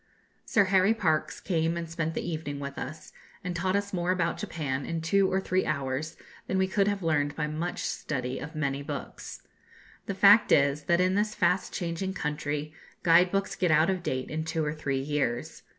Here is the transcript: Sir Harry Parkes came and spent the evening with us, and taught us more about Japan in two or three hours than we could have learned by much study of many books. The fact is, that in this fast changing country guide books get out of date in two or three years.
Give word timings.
Sir 0.47 0.63
Harry 0.63 0.95
Parkes 0.95 1.39
came 1.39 1.77
and 1.77 1.87
spent 1.87 2.15
the 2.15 2.27
evening 2.27 2.59
with 2.59 2.79
us, 2.79 3.13
and 3.43 3.55
taught 3.55 3.75
us 3.75 3.93
more 3.93 4.09
about 4.09 4.39
Japan 4.39 4.83
in 4.83 4.99
two 4.99 5.31
or 5.31 5.39
three 5.39 5.63
hours 5.63 6.17
than 6.47 6.57
we 6.57 6.67
could 6.67 6.87
have 6.87 7.03
learned 7.03 7.35
by 7.35 7.45
much 7.45 7.81
study 7.83 8.39
of 8.39 8.55
many 8.55 8.81
books. 8.81 9.43
The 10.07 10.15
fact 10.15 10.51
is, 10.51 10.85
that 10.85 11.01
in 11.01 11.13
this 11.13 11.35
fast 11.35 11.71
changing 11.71 12.15
country 12.15 12.73
guide 13.03 13.29
books 13.31 13.55
get 13.55 13.69
out 13.69 13.91
of 13.91 14.01
date 14.01 14.31
in 14.31 14.43
two 14.43 14.65
or 14.65 14.73
three 14.73 14.97
years. 15.01 15.61